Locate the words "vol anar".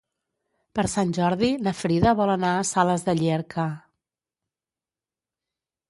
2.21-2.55